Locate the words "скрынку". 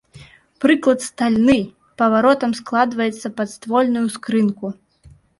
4.15-4.73